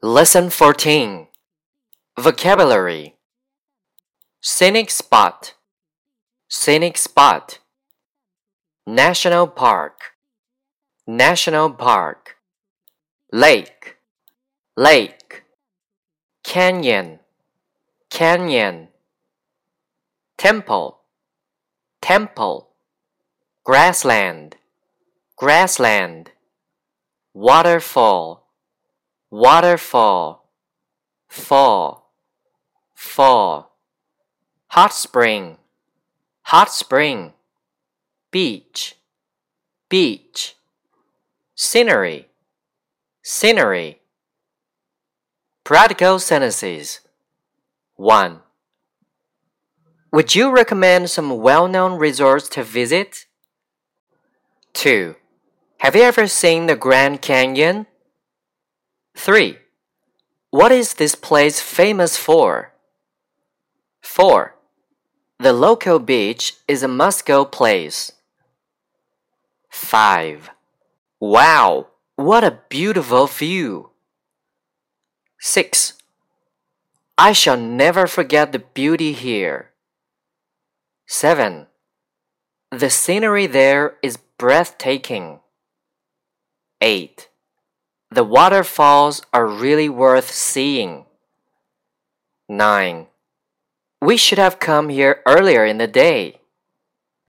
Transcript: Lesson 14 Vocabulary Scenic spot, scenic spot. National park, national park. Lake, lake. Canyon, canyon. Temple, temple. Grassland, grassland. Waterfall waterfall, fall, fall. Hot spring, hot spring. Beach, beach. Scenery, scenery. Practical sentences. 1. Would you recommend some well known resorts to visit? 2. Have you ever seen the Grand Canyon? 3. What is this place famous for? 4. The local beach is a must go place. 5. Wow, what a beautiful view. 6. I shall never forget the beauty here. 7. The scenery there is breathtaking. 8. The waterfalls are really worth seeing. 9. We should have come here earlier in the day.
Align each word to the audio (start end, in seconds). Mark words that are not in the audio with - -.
Lesson 0.00 0.48
14 0.48 1.26
Vocabulary 2.16 3.16
Scenic 4.40 4.92
spot, 4.92 5.54
scenic 6.48 6.96
spot. 6.96 7.58
National 8.86 9.48
park, 9.48 10.12
national 11.04 11.72
park. 11.72 12.36
Lake, 13.32 13.96
lake. 14.76 15.42
Canyon, 16.44 17.18
canyon. 18.08 18.90
Temple, 20.36 21.00
temple. 22.00 22.68
Grassland, 23.64 24.54
grassland. 25.36 26.30
Waterfall 27.34 28.47
waterfall, 29.30 30.48
fall, 31.28 32.12
fall. 32.94 33.76
Hot 34.68 34.92
spring, 34.92 35.56
hot 36.42 36.70
spring. 36.70 37.32
Beach, 38.30 38.94
beach. 39.88 40.54
Scenery, 41.54 42.28
scenery. 43.22 44.00
Practical 45.64 46.18
sentences. 46.18 47.00
1. 47.96 48.40
Would 50.12 50.34
you 50.34 50.50
recommend 50.50 51.10
some 51.10 51.40
well 51.40 51.66
known 51.68 51.98
resorts 51.98 52.48
to 52.50 52.62
visit? 52.62 53.26
2. 54.74 55.16
Have 55.78 55.96
you 55.96 56.02
ever 56.02 56.26
seen 56.26 56.66
the 56.66 56.76
Grand 56.76 57.20
Canyon? 57.20 57.86
3. 59.18 59.58
What 60.50 60.70
is 60.70 60.94
this 60.94 61.16
place 61.16 61.60
famous 61.60 62.16
for? 62.16 62.72
4. 64.00 64.54
The 65.40 65.52
local 65.52 65.98
beach 65.98 66.54
is 66.68 66.84
a 66.84 66.88
must 66.88 67.26
go 67.26 67.44
place. 67.44 68.12
5. 69.70 70.50
Wow, 71.18 71.88
what 72.14 72.44
a 72.44 72.60
beautiful 72.68 73.26
view. 73.26 73.90
6. 75.40 75.94
I 77.18 77.32
shall 77.32 77.56
never 77.56 78.06
forget 78.06 78.52
the 78.52 78.60
beauty 78.60 79.12
here. 79.12 79.70
7. 81.08 81.66
The 82.70 82.88
scenery 82.88 83.48
there 83.48 83.96
is 84.00 84.16
breathtaking. 84.16 85.40
8. 86.80 87.28
The 88.10 88.24
waterfalls 88.24 89.22
are 89.34 89.46
really 89.46 89.88
worth 89.88 90.30
seeing. 90.30 91.04
9. 92.48 93.06
We 94.00 94.16
should 94.16 94.38
have 94.38 94.58
come 94.58 94.88
here 94.88 95.22
earlier 95.26 95.66
in 95.66 95.76
the 95.76 95.86
day. 95.86 96.37